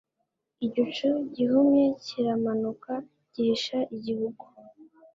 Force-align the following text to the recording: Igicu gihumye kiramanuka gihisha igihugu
Igicu 0.65 1.09
gihumye 1.35 1.85
kiramanuka 2.05 2.93
gihisha 3.33 3.77
igihugu 3.95 4.43